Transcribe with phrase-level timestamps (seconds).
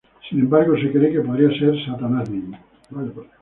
[0.27, 2.57] Sin embargo, se cree que podría ser Satanás mismo.